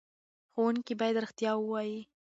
[0.53, 1.99] ښوونکي باید رښتیا ووايي.